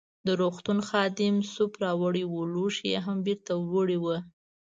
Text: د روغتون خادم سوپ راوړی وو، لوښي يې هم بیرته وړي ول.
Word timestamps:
د 0.25 0.27
روغتون 0.41 0.79
خادم 0.87 1.35
سوپ 1.53 1.73
راوړی 1.83 2.23
وو، 2.27 2.41
لوښي 2.53 2.87
يې 2.93 2.99
هم 3.05 3.17
بیرته 3.25 3.53
وړي 3.73 3.97
ول. 4.03 4.19